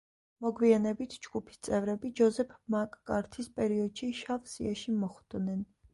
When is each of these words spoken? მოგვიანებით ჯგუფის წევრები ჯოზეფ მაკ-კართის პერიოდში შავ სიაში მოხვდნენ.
მოგვიანებით 0.43 1.13
ჯგუფის 1.25 1.59
წევრები 1.67 2.11
ჯოზეფ 2.21 2.55
მაკ-კართის 2.77 3.53
პერიოდში 3.61 4.11
შავ 4.23 4.53
სიაში 4.55 4.97
მოხვდნენ. 5.05 5.63